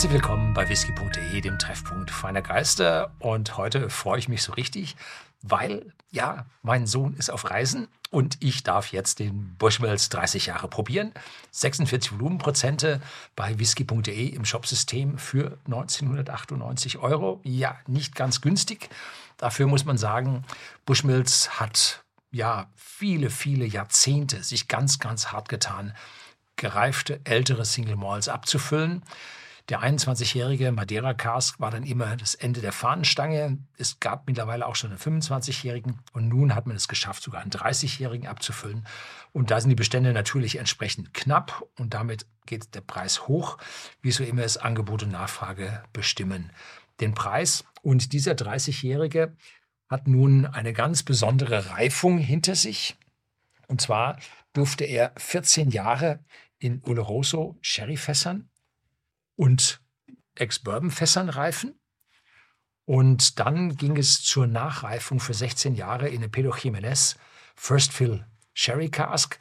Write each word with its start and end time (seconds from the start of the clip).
Herzlich 0.00 0.14
willkommen 0.14 0.54
bei 0.54 0.66
whisky.de, 0.66 1.42
dem 1.42 1.58
Treffpunkt 1.58 2.10
feiner 2.10 2.40
Geister. 2.40 3.12
Und 3.18 3.58
heute 3.58 3.90
freue 3.90 4.18
ich 4.18 4.30
mich 4.30 4.42
so 4.42 4.54
richtig, 4.54 4.96
weil, 5.42 5.92
ja, 6.10 6.46
mein 6.62 6.86
Sohn 6.86 7.12
ist 7.12 7.28
auf 7.28 7.50
Reisen 7.50 7.86
und 8.08 8.38
ich 8.40 8.62
darf 8.62 8.92
jetzt 8.92 9.18
den 9.18 9.56
Bushmills 9.58 10.08
30 10.08 10.46
Jahre 10.46 10.68
probieren. 10.68 11.12
46 11.50 12.12
Volumenprozente 12.12 13.02
bei 13.36 13.58
whisky.de 13.58 14.28
im 14.28 14.46
Shopsystem 14.46 15.18
für 15.18 15.58
1998 15.66 16.96
Euro. 16.96 17.42
Ja, 17.44 17.76
nicht 17.86 18.14
ganz 18.14 18.40
günstig. 18.40 18.88
Dafür 19.36 19.66
muss 19.66 19.84
man 19.84 19.98
sagen, 19.98 20.46
Bushmills 20.86 21.60
hat 21.60 22.02
ja 22.30 22.70
viele, 22.74 23.28
viele 23.28 23.66
Jahrzehnte 23.66 24.42
sich 24.44 24.66
ganz, 24.66 24.98
ganz 24.98 25.26
hart 25.26 25.50
getan, 25.50 25.94
gereifte 26.56 27.20
ältere 27.24 27.66
Single 27.66 27.96
Malls 27.96 28.30
abzufüllen. 28.30 29.02
Der 29.68 29.80
21-jährige 29.82 30.72
Madeira 30.72 31.14
Cask 31.14 31.60
war 31.60 31.70
dann 31.70 31.84
immer 31.84 32.16
das 32.16 32.34
Ende 32.34 32.60
der 32.60 32.72
Fahnenstange. 32.72 33.58
Es 33.76 34.00
gab 34.00 34.26
mittlerweile 34.26 34.66
auch 34.66 34.74
schon 34.74 34.90
einen 34.90 34.98
25-jährigen 34.98 35.98
und 36.12 36.28
nun 36.28 36.54
hat 36.54 36.66
man 36.66 36.76
es 36.76 36.88
geschafft, 36.88 37.22
sogar 37.22 37.42
einen 37.42 37.50
30-jährigen 37.50 38.26
abzufüllen. 38.26 38.86
Und 39.32 39.50
da 39.50 39.60
sind 39.60 39.70
die 39.70 39.76
Bestände 39.76 40.12
natürlich 40.12 40.56
entsprechend 40.56 41.14
knapp 41.14 41.68
und 41.78 41.94
damit 41.94 42.26
geht 42.46 42.74
der 42.74 42.80
Preis 42.80 43.28
hoch, 43.28 43.58
wie 44.02 44.10
so 44.10 44.24
immer 44.24 44.42
es 44.42 44.56
Angebot 44.56 45.04
und 45.04 45.12
Nachfrage 45.12 45.84
bestimmen. 45.92 46.50
Den 47.00 47.14
Preis 47.14 47.64
und 47.82 48.12
dieser 48.12 48.32
30-jährige 48.32 49.36
hat 49.88 50.06
nun 50.06 50.46
eine 50.46 50.72
ganz 50.72 51.02
besondere 51.02 51.70
Reifung 51.70 52.18
hinter 52.18 52.54
sich. 52.54 52.96
Und 53.68 53.80
zwar 53.80 54.18
durfte 54.52 54.84
er 54.84 55.12
14 55.16 55.70
Jahre 55.70 56.24
in 56.58 56.82
Oloroso 56.84 57.56
Sherryfässern 57.60 58.49
und 59.40 59.80
Ex-Bourbon-Fässern 60.34 61.30
reifen. 61.30 61.80
Und 62.84 63.38
dann 63.40 63.74
ging 63.74 63.96
es 63.96 64.22
zur 64.22 64.46
Nachreifung 64.46 65.18
für 65.18 65.32
16 65.32 65.74
Jahre 65.74 66.10
in 66.10 66.18
eine 66.18 66.28
Pedro 66.28 66.54
Jimenez 66.54 67.16
First 67.56 67.92
Fill 67.92 68.26
Sherry 68.52 68.90
Cask. 68.90 69.40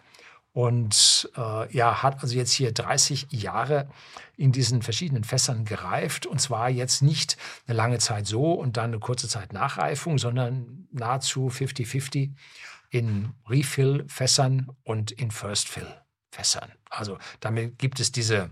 Und 0.53 1.29
äh, 1.35 1.75
ja, 1.75 2.01
hat 2.01 2.23
also 2.23 2.33
jetzt 2.33 2.53
hier 2.53 2.71
30 2.71 3.27
Jahre 3.31 3.89
in 4.37 4.53
diesen 4.53 4.83
verschiedenen 4.83 5.25
Fässern 5.25 5.65
gereift. 5.65 6.25
Und 6.25 6.39
zwar 6.39 6.69
jetzt 6.69 7.01
nicht 7.01 7.35
eine 7.67 7.75
lange 7.75 7.97
Zeit 7.97 8.25
so 8.25 8.53
und 8.53 8.77
dann 8.77 8.91
eine 8.91 8.99
kurze 8.99 9.27
Zeit 9.27 9.51
Nachreifung, 9.51 10.17
sondern 10.17 10.87
nahezu 10.93 11.49
50-50 11.49 12.35
in 12.89 13.33
Refill-Fässern 13.49 14.69
und 14.83 15.11
in 15.11 15.29
First-Fill-Fässern. 15.29 16.71
Also 16.89 17.17
damit 17.41 17.77
gibt 17.77 17.99
es 17.99 18.13
diese 18.13 18.49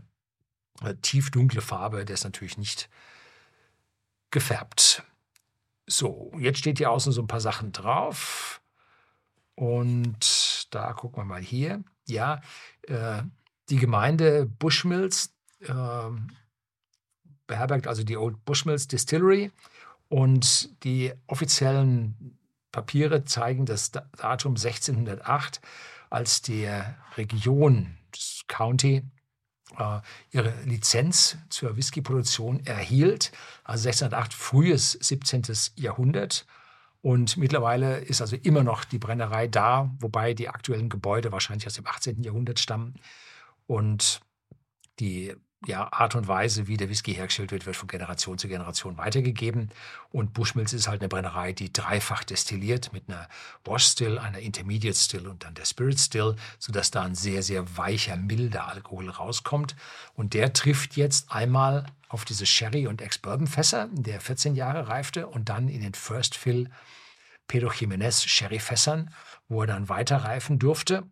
tiefdunkle 1.01 1.61
Farbe, 1.61 2.05
der 2.05 2.13
ist 2.13 2.23
natürlich 2.23 2.57
nicht 2.57 2.89
gefärbt. 4.31 5.03
So, 5.87 6.31
jetzt 6.37 6.59
steht 6.59 6.77
hier 6.77 6.91
außen 6.91 7.11
so 7.11 7.21
ein 7.21 7.27
paar 7.27 7.41
Sachen 7.41 7.71
drauf. 7.71 8.61
Und 9.55 10.67
da 10.71 10.93
gucken 10.93 11.21
wir 11.21 11.25
mal 11.25 11.41
hier. 11.41 11.83
Ja, 12.05 12.41
äh, 12.83 13.23
die 13.69 13.77
Gemeinde 13.77 14.45
Bushmills 14.45 15.33
äh, 15.61 16.09
beherbergt 17.47 17.87
also 17.87 18.03
die 18.03 18.17
Old 18.17 18.43
Bushmills 18.45 18.87
Distillery. 18.87 19.51
Und 20.09 20.83
die 20.83 21.13
offiziellen 21.25 22.37
Papiere 22.71 23.25
zeigen 23.25 23.65
das 23.65 23.91
Datum 23.91 24.51
1608, 24.55 25.61
als 26.09 26.41
der 26.41 26.97
Region, 27.17 27.97
das 28.11 28.43
County, 28.47 28.97
äh, 28.97 29.16
ihre 30.31 30.53
Lizenz 30.63 31.37
zur 31.49 31.77
Whiskyproduktion 31.77 32.65
erhielt, 32.65 33.31
also 33.63 33.87
1608 33.87 34.33
frühes 34.33 34.91
17. 34.91 35.43
Jahrhundert. 35.75 36.45
Und 37.01 37.37
mittlerweile 37.37 37.99
ist 37.99 38.21
also 38.21 38.35
immer 38.35 38.63
noch 38.63 38.83
die 38.83 38.97
Brennerei 38.97 39.47
da, 39.47 39.91
wobei 39.99 40.33
die 40.33 40.49
aktuellen 40.49 40.89
Gebäude 40.89 41.31
wahrscheinlich 41.31 41.67
aus 41.67 41.75
dem 41.75 41.85
18. 41.85 42.23
Jahrhundert 42.23 42.59
stammen. 42.59 42.95
Und 43.67 44.21
die 44.99 45.35
ja, 45.65 45.91
Art 45.91 46.13
und 46.15 46.27
Weise, 46.27 46.67
wie 46.67 46.77
der 46.77 46.89
Whisky 46.89 47.15
hergestellt 47.15 47.51
wird, 47.51 47.65
wird 47.65 47.75
von 47.75 47.87
Generation 47.87 48.37
zu 48.37 48.47
Generation 48.47 48.97
weitergegeben. 48.97 49.69
Und 50.11 50.33
Bushmills 50.33 50.71
ist 50.71 50.87
halt 50.87 51.01
eine 51.01 51.09
Brennerei, 51.09 51.51
die 51.51 51.73
dreifach 51.73 52.23
destilliert 52.23 52.93
mit 52.93 53.09
einer 53.09 53.27
Wash 53.65 53.85
Still, 53.85 54.19
einer 54.19 54.39
Intermediate 54.39 54.97
Still 54.97 55.27
und 55.27 55.43
dann 55.43 55.55
der 55.55 55.65
Spirit 55.65 55.99
Still, 55.99 56.35
sodass 56.59 56.91
da 56.91 57.01
ein 57.03 57.15
sehr, 57.15 57.41
sehr 57.41 57.75
weicher, 57.75 58.17
milder 58.17 58.67
Alkohol 58.67 59.09
rauskommt. 59.09 59.75
Und 60.13 60.35
der 60.35 60.53
trifft 60.53 60.95
jetzt 60.95 61.31
einmal 61.31 61.87
auf 62.07 62.23
diese 62.23 62.45
Sherry- 62.45 62.87
und 62.87 63.01
Ex-Bourbon-Fässer, 63.01 63.89
der 63.91 64.21
14 64.21 64.55
Jahre 64.55 64.87
reifte, 64.87 65.25
und 65.27 65.49
dann 65.49 65.69
in 65.69 65.81
den 65.81 65.95
First 65.95 66.35
Fill 66.35 66.69
Pedro 67.47 67.71
Jimenez 67.71 68.23
Sherry-Fässern, 68.23 69.09
wo 69.47 69.61
er 69.61 69.67
dann 69.67 69.89
weiter 69.89 70.17
reifen 70.17 70.59
durfte. 70.59 71.03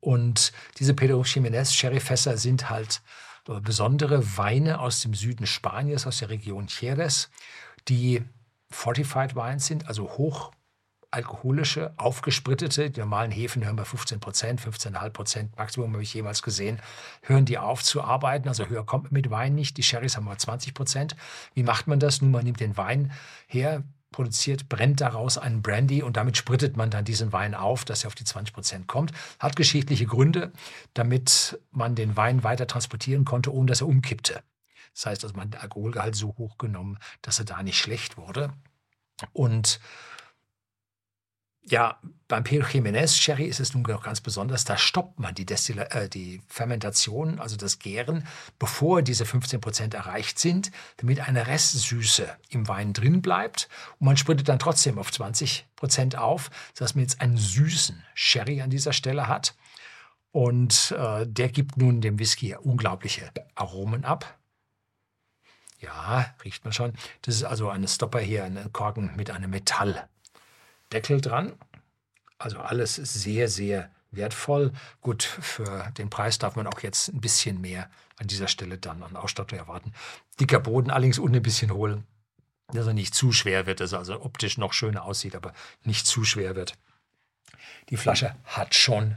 Und 0.00 0.52
diese 0.78 0.92
Pedro 0.92 1.22
Jimenez 1.22 1.72
Sherry-Fässer 1.72 2.36
sind 2.36 2.68
halt 2.68 3.00
besondere 3.44 4.36
Weine 4.36 4.80
aus 4.80 5.00
dem 5.00 5.14
Süden 5.14 5.46
Spaniens, 5.46 6.06
aus 6.06 6.18
der 6.18 6.30
Region 6.30 6.66
Jerez, 6.68 7.30
die 7.88 8.22
Fortified 8.70 9.36
Wines 9.36 9.66
sind, 9.66 9.86
also 9.86 10.10
hoch 10.10 10.52
alkoholische, 11.14 11.94
aufgesprittete, 11.96 12.90
die 12.90 12.98
normalen 12.98 13.30
Hefen 13.30 13.64
hören 13.64 13.76
bei 13.76 13.84
15 13.84 14.18
Prozent, 14.18 14.60
15,5 14.60 15.10
Prozent 15.10 15.56
Maximum 15.56 15.92
habe 15.92 16.02
ich 16.02 16.12
jemals 16.12 16.42
gesehen, 16.42 16.80
hören 17.22 17.44
die 17.44 17.56
auf 17.56 17.84
zu 17.84 18.02
arbeiten, 18.02 18.48
also 18.48 18.66
höher 18.66 18.84
kommt 18.84 19.12
mit 19.12 19.30
Wein 19.30 19.54
nicht. 19.54 19.76
Die 19.76 19.84
Sherrys 19.84 20.16
haben 20.16 20.24
mal 20.24 20.36
20 20.36 20.74
Prozent. 20.74 21.14
Wie 21.54 21.62
macht 21.62 21.86
man 21.86 22.00
das? 22.00 22.20
Nun, 22.20 22.32
man 22.32 22.44
nimmt 22.44 22.58
den 22.58 22.76
Wein 22.76 23.12
her, 23.46 23.84
produziert, 24.14 24.68
brennt 24.68 25.00
daraus 25.00 25.38
einen 25.38 25.60
Brandy 25.60 26.02
und 26.02 26.16
damit 26.16 26.36
sprittet 26.36 26.76
man 26.76 26.90
dann 26.90 27.04
diesen 27.04 27.32
Wein 27.32 27.54
auf, 27.54 27.84
dass 27.84 28.04
er 28.04 28.08
auf 28.08 28.14
die 28.14 28.24
20 28.24 28.54
Prozent 28.54 28.86
kommt. 28.86 29.12
Hat 29.38 29.56
geschichtliche 29.56 30.06
Gründe, 30.06 30.52
damit 30.94 31.58
man 31.70 31.94
den 31.94 32.16
Wein 32.16 32.44
weiter 32.44 32.66
transportieren 32.66 33.24
konnte, 33.24 33.52
ohne 33.52 33.66
dass 33.66 33.80
er 33.80 33.88
umkippte. 33.88 34.42
Das 34.94 35.06
heißt, 35.06 35.24
also 35.24 35.36
man 35.36 35.50
den 35.50 35.60
Alkoholgehalt 35.60 36.14
so 36.14 36.34
hoch 36.38 36.56
genommen, 36.58 36.98
dass 37.22 37.40
er 37.40 37.44
da 37.44 37.62
nicht 37.62 37.78
schlecht 37.78 38.16
wurde. 38.16 38.52
Und 39.32 39.80
ja, 41.66 41.98
beim 42.28 42.44
Pedro 42.44 42.66
Jiménez 42.66 43.16
Sherry 43.16 43.44
ist 43.44 43.60
es 43.60 43.74
nun 43.74 43.82
noch 43.84 44.02
ganz 44.02 44.20
besonders, 44.20 44.64
da 44.64 44.76
stoppt 44.76 45.18
man 45.18 45.34
die, 45.34 45.46
Destilla 45.46 45.84
äh, 45.84 46.08
die 46.08 46.42
Fermentation, 46.46 47.38
also 47.40 47.56
das 47.56 47.78
Gären, 47.78 48.26
bevor 48.58 49.02
diese 49.02 49.24
15% 49.24 49.94
erreicht 49.94 50.38
sind, 50.38 50.70
damit 50.98 51.20
eine 51.20 51.46
Restsüße 51.46 52.28
im 52.50 52.68
Wein 52.68 52.92
drin 52.92 53.22
bleibt. 53.22 53.68
Und 53.98 54.06
man 54.06 54.16
sprittet 54.16 54.48
dann 54.48 54.58
trotzdem 54.58 54.98
auf 54.98 55.10
20% 55.10 56.16
auf, 56.16 56.50
sodass 56.74 56.94
man 56.94 57.02
jetzt 57.02 57.20
einen 57.20 57.38
süßen 57.38 58.02
Sherry 58.14 58.60
an 58.60 58.70
dieser 58.70 58.92
Stelle 58.92 59.26
hat. 59.26 59.54
Und 60.32 60.94
äh, 60.98 61.26
der 61.26 61.48
gibt 61.48 61.78
nun 61.78 62.00
dem 62.00 62.18
Whisky 62.18 62.54
unglaubliche 62.56 63.30
Aromen 63.54 64.04
ab. 64.04 64.38
Ja, 65.78 66.34
riecht 66.44 66.64
man 66.64 66.72
schon. 66.72 66.92
Das 67.22 67.36
ist 67.36 67.44
also 67.44 67.68
ein 67.68 67.86
Stopper 67.86 68.20
hier, 68.20 68.44
ein 68.44 68.72
Korken 68.72 69.14
mit 69.16 69.30
einem 69.30 69.50
Metall. 69.50 70.08
Deckel 70.94 71.20
dran. 71.20 71.52
Also 72.38 72.58
alles 72.58 72.94
sehr, 72.94 73.48
sehr 73.48 73.90
wertvoll. 74.10 74.72
Gut, 75.00 75.22
für 75.22 75.90
den 75.98 76.08
Preis 76.08 76.38
darf 76.38 76.56
man 76.56 76.66
auch 76.66 76.80
jetzt 76.80 77.08
ein 77.08 77.20
bisschen 77.20 77.60
mehr 77.60 77.90
an 78.16 78.28
dieser 78.28 78.48
Stelle 78.48 78.78
dann 78.78 79.02
an 79.02 79.16
Ausstattung 79.16 79.58
erwarten. 79.58 79.92
Dicker 80.40 80.60
Boden 80.60 80.90
allerdings 80.90 81.18
unten 81.18 81.36
ein 81.36 81.42
bisschen 81.42 81.72
holen, 81.72 82.06
dass 82.68 82.86
er 82.86 82.94
nicht 82.94 83.14
zu 83.14 83.32
schwer 83.32 83.66
wird, 83.66 83.80
dass 83.80 83.92
er 83.92 83.98
also 83.98 84.22
optisch 84.22 84.56
noch 84.56 84.72
schöner 84.72 85.04
aussieht, 85.04 85.34
aber 85.34 85.52
nicht 85.82 86.06
zu 86.06 86.24
schwer 86.24 86.54
wird. 86.54 86.78
Die 87.90 87.96
Flasche 87.96 88.36
hat 88.44 88.74
schon 88.74 89.16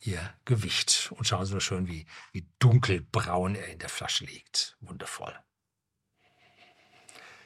ihr 0.00 0.34
Gewicht. 0.44 1.12
Und 1.16 1.26
schauen 1.26 1.46
Sie 1.46 1.52
nur 1.52 1.60
schön, 1.60 1.86
wie, 1.86 2.06
wie 2.32 2.46
dunkelbraun 2.58 3.54
er 3.54 3.68
in 3.68 3.78
der 3.78 3.88
Flasche 3.88 4.24
liegt. 4.24 4.76
Wundervoll. 4.80 5.34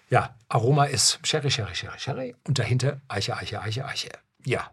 Ja, 0.08 0.36
Aroma 0.48 0.84
ist 0.84 1.18
Sherry, 1.24 1.50
Sherry, 1.50 1.74
Sherry, 1.74 1.98
Sherry 1.98 2.36
und 2.46 2.58
dahinter 2.58 3.00
Eiche, 3.08 3.36
Eiche, 3.36 3.60
Eiche, 3.60 3.84
Eiche. 3.84 4.10
Ja. 4.44 4.70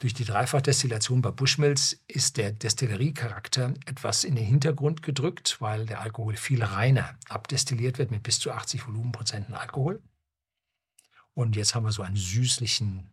Durch 0.00 0.14
die 0.14 0.24
Dreifachdestillation 0.24 1.22
bei 1.22 1.30
Bushmills 1.30 1.98
ist 2.06 2.36
der 2.36 2.52
Destilleriecharakter 2.52 3.74
etwas 3.86 4.24
in 4.24 4.36
den 4.36 4.44
Hintergrund 4.44 5.02
gedrückt, 5.02 5.56
weil 5.60 5.86
der 5.86 6.02
Alkohol 6.02 6.36
viel 6.36 6.62
reiner 6.62 7.16
abdestilliert 7.28 7.98
wird 7.98 8.10
mit 8.10 8.22
bis 8.22 8.38
zu 8.38 8.52
80 8.52 8.86
Volumenprozenten 8.86 9.54
Alkohol. 9.54 10.00
Und 11.34 11.56
jetzt 11.56 11.74
haben 11.74 11.84
wir 11.84 11.92
so 11.92 12.02
einen 12.02 12.16
süßlichen 12.16 13.10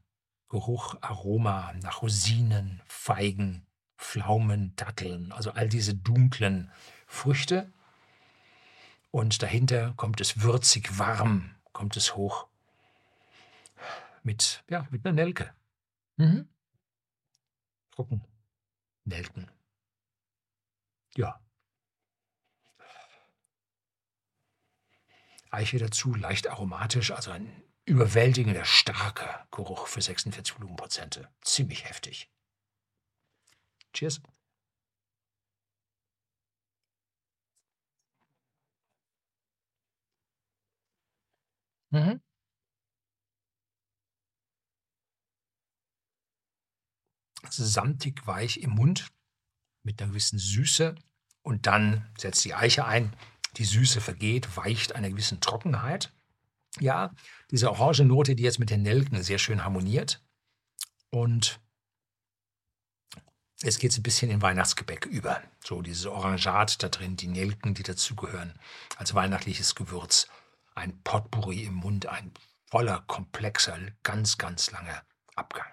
Geruch, 0.49 0.95
Aroma 1.01 1.73
nach 1.81 2.01
Rosinen, 2.01 2.81
Feigen, 2.85 3.65
Pflaumen, 3.97 4.75
Datteln, 4.75 5.31
also 5.31 5.51
all 5.51 5.69
diese 5.69 5.95
dunklen 5.95 6.71
Früchte 7.07 7.71
und 9.15 9.41
dahinter 9.41 9.93
kommt 9.95 10.19
es 10.19 10.41
würzig 10.41 10.99
warm, 10.99 11.55
kommt 11.71 11.95
es 11.95 12.17
hoch 12.17 12.49
mit, 14.23 14.61
ja, 14.69 14.85
mit 14.91 15.05
einer 15.05 15.13
Nelke. 15.13 15.55
Mhm. 16.17 16.49
Gucken. 17.95 18.25
Nelken. 19.05 19.49
Ja. 21.15 21.39
Eiche 25.49 25.77
dazu, 25.77 26.13
leicht 26.13 26.49
aromatisch, 26.49 27.11
also 27.11 27.31
ein 27.31 27.63
überwältigender, 27.85 28.65
starker 28.65 29.47
Geruch 29.49 29.87
für 29.87 30.01
46 30.01 30.59
Volumenprozente. 30.59 31.29
Ziemlich 31.39 31.85
heftig. 31.85 32.29
Cheers. 33.93 34.19
Mhm. 41.95 42.19
Samtig 47.49 48.27
weich 48.27 48.57
im 48.57 48.71
Mund 48.71 49.07
mit 49.83 50.01
einer 50.01 50.09
gewissen 50.09 50.39
Süße 50.39 50.95
und 51.41 51.67
dann 51.67 52.11
setzt 52.17 52.43
die 52.43 52.53
Eiche 52.53 52.85
ein. 52.85 53.15
Die 53.55 53.63
Süße 53.63 54.01
vergeht, 54.01 54.57
weicht 54.57 54.93
einer 54.93 55.09
gewissen 55.09 55.39
Trockenheit. 55.39 56.11
Ja, 56.81 57.13
diese 57.51 57.71
Orangennote, 57.71 58.35
die 58.35 58.43
jetzt 58.43 58.59
mit 58.59 58.71
den 58.71 58.81
Nelken 58.81 59.23
sehr 59.23 59.37
schön 59.37 59.63
harmoniert. 59.63 60.21
Und 61.11 61.61
jetzt 63.61 63.79
geht 63.79 63.91
es 63.91 63.97
ein 63.97 64.03
bisschen 64.03 64.29
in 64.29 64.41
Weihnachtsgebäck 64.41 65.05
über. 65.05 65.41
So 65.63 65.81
dieses 65.81 66.07
Orangat 66.07 66.83
da 66.83 66.89
drin, 66.89 67.15
die 67.15 67.27
Nelken, 67.27 67.73
die 67.73 67.83
dazugehören, 67.83 68.59
als 68.97 69.13
weihnachtliches 69.13 69.75
Gewürz. 69.75 70.27
Ein 70.75 71.01
Potpourri 71.03 71.63
im 71.63 71.75
Mund, 71.75 72.05
ein 72.05 72.33
voller, 72.65 73.01
komplexer, 73.07 73.79
ganz, 74.03 74.37
ganz 74.37 74.71
langer 74.71 75.03
Abgang. 75.35 75.67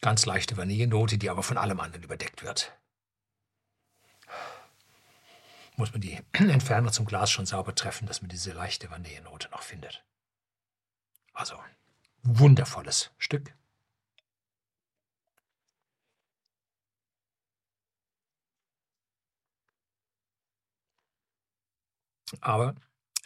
Ganz 0.00 0.26
leichte 0.26 0.56
Vanillenote, 0.56 1.18
die 1.18 1.30
aber 1.30 1.42
von 1.42 1.58
allem 1.58 1.80
anderen 1.80 2.02
überdeckt 2.02 2.42
wird. 2.42 2.76
Muss 5.76 5.92
man 5.92 6.00
die 6.00 6.18
Entferner 6.32 6.92
zum 6.92 7.04
Glas 7.04 7.30
schon 7.30 7.46
sauber 7.46 7.74
treffen, 7.74 8.06
dass 8.06 8.22
man 8.22 8.28
diese 8.28 8.52
leichte 8.52 8.90
Vanillenote 8.90 9.50
noch 9.50 9.62
findet. 9.62 10.04
Also, 11.32 11.58
wundervolles 12.22 13.10
Stück. 13.18 13.54
Aber 22.40 22.74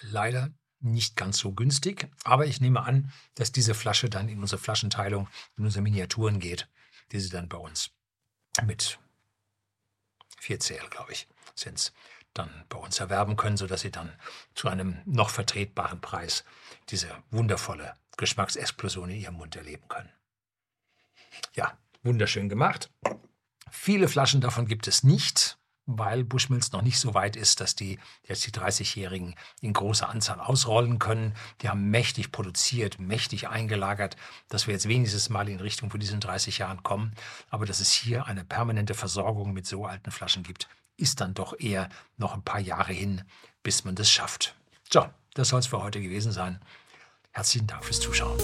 leider 0.03 0.51
nicht 0.81 1.17
ganz 1.17 1.39
so 1.39 1.53
günstig. 1.53 2.09
Aber 2.25 2.47
ich 2.47 2.61
nehme 2.61 2.83
an, 2.83 3.13
dass 3.35 3.53
diese 3.53 3.75
Flasche 3.75 4.09
dann 4.09 4.29
in 4.29 4.41
unsere 4.41 4.61
Flaschenteilung, 4.61 5.29
in 5.57 5.65
unsere 5.65 5.83
Miniaturen 5.83 6.39
geht, 6.39 6.69
die 7.13 7.21
sie 7.21 7.31
dann 7.31 7.49
bei 7.49 7.59
uns 7.59 7.91
mit 8.65 8.99
4CL, 10.41 10.89
glaube 10.89 11.13
ich, 11.13 11.29
sind 11.55 11.93
dann 12.35 12.65
bei 12.69 12.79
uns 12.79 13.01
erwerben 13.01 13.37
können, 13.37 13.57
sodass 13.57 13.81
sie 13.81 13.91
dann 13.91 14.13
zu 14.55 14.69
einem 14.69 15.01
noch 15.05 15.31
vertretbaren 15.31 16.01
Preis 16.01 16.45
diese 16.91 17.11
wundervolle 17.31 17.95
Geschmacksexplosion 18.17 19.11
in 19.11 19.21
ihrem 19.21 19.35
Mund 19.35 19.57
erleben 19.57 19.89
können. 19.89 20.13
Ja, 21.55 21.77
wunderschön 22.03 22.49
gemacht. 22.49 22.91
Viele 23.71 24.09
Flaschen 24.09 24.41
davon 24.41 24.67
gibt 24.67 24.87
es 24.87 25.03
nicht 25.03 25.58
weil 25.89 26.23
Bushmills 26.23 26.71
noch 26.73 26.83
nicht 26.83 27.01
so 27.01 27.15
weit 27.15 27.35
ist, 27.35 27.61
dass 27.61 27.75
die 27.75 27.99
jetzt 28.23 28.47
die 28.47 28.51
30-Jährigen 28.51 29.35
in 29.63 29.73
großer 29.73 30.09
Anzahl 30.09 30.39
ausrollen 30.39 30.99
können. 30.99 31.35
Die 31.63 31.71
haben 31.71 31.91
mächtig 31.91 32.31
produziert, 32.31 33.01
mächtig 33.01 33.49
eingelagert, 33.49 34.17
dass 34.51 34.67
wir 34.67 34.75
jetzt 34.75 34.87
wenigstens 34.87 35.31
mal 35.31 35.49
in 35.49 35.61
Richtung 35.61 35.91
von 35.91 35.99
diesen 35.99 36.21
30 36.21 36.59
Jahren 36.59 36.83
kommen. 36.83 37.13
Aber 37.49 37.65
dass 37.65 37.81
es 37.81 37.91
hier 37.91 38.27
eine 38.27 38.45
permanente 38.45 38.93
Versorgung 38.93 39.55
mit 39.55 39.67
so 39.67 39.87
alten 39.87 40.11
Flaschen 40.11 40.43
gibt, 40.43 40.69
ist 40.99 41.23
dann 41.23 41.33
doch 41.33 41.59
eher 41.59 41.89
noch 42.19 42.35
ein 42.35 42.43
paar 42.43 42.61
Jahre 42.61 42.93
hin, 42.93 43.23
bis 43.63 43.85
man 43.85 43.95
das 43.95 44.11
schafft. 44.11 44.55
So, 44.93 45.09
das 45.33 45.49
soll 45.49 45.61
es 45.61 45.69
für 45.69 45.83
heute 45.83 46.03
gewesen 46.03 46.33
sein. 46.33 46.61
Herzlichen 47.31 47.67
Dank 47.67 47.83
fürs 47.85 48.01
Zuschauen. 48.01 48.39